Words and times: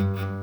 Bye. 0.00 0.39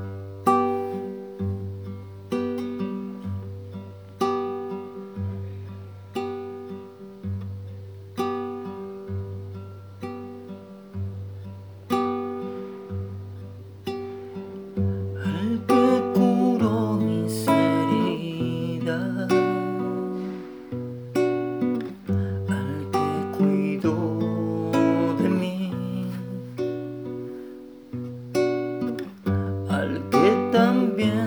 también. 30.50 31.17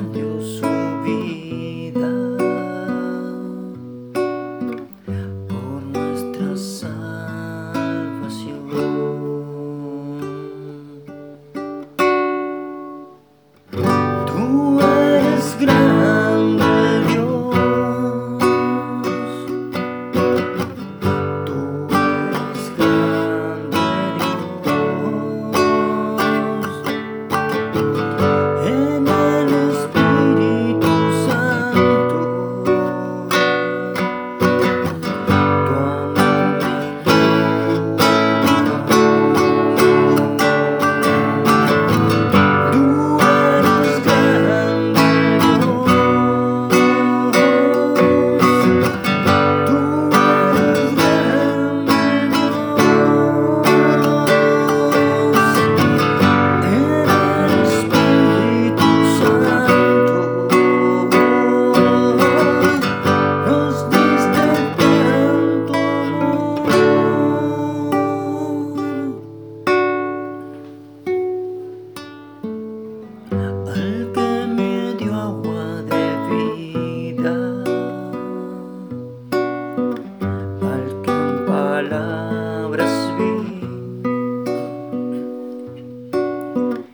Bye. 86.54 86.91